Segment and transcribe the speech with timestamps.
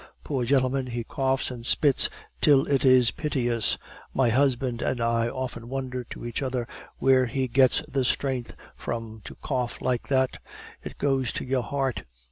[0.23, 2.09] Poor gentleman, he coughs and spits
[2.41, 3.77] till it is piteous.
[4.15, 9.21] My husband and I often wonder to each other where he gets the strength from
[9.25, 10.39] to cough like that.
[10.81, 12.05] It goes to your heart.